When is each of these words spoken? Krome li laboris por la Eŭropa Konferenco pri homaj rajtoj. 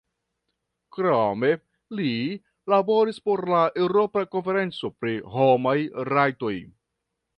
Krome 0.95 1.51
li 1.99 2.13
laboris 2.73 3.21
por 3.27 3.43
la 3.55 3.59
Eŭropa 3.85 4.25
Konferenco 4.37 4.91
pri 4.99 5.15
homaj 5.37 5.77
rajtoj. 6.11 6.55